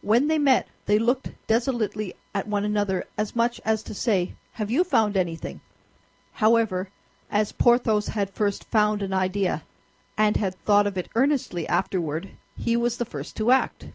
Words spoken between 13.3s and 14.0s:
to act.